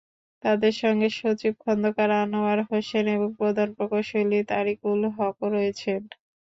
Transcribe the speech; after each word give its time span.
তাঁদের 0.43 0.73
সঙ্গে 0.81 1.07
সচিব 1.15 1.53
খন্দকার 1.63 2.09
আনোয়ার 2.21 2.59
হোসেন 2.69 3.05
এবং 3.15 3.29
প্রধান 3.39 3.69
প্রকৌশলী 3.77 4.39
তারিকুল 4.51 4.99
হকও 5.17 5.45
রয়েছেন। 5.49 6.01